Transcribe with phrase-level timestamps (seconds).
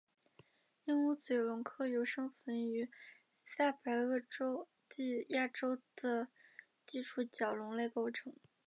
[0.85, 2.89] 鹦鹉嘴龙科由生存于
[3.45, 6.29] 下白垩纪亚洲的
[6.87, 8.33] 基础角龙类构成。